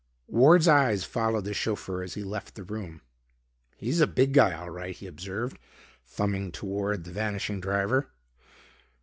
Ward's 0.25 0.67
eyes 0.67 1.03
followed 1.03 1.43
the 1.45 1.53
chauffeur 1.53 2.01
as 2.01 2.15
he 2.15 2.23
left 2.23 2.55
the 2.55 2.63
room. 2.63 3.01
"He's 3.77 4.01
a 4.01 4.07
big 4.07 4.33
guy 4.33 4.51
all 4.51 4.71
right," 4.71 4.95
he 4.95 5.05
observed, 5.05 5.59
thumbing 6.07 6.51
toward 6.51 7.03
the 7.03 7.11
vanishing 7.11 7.61
driver. 7.61 8.09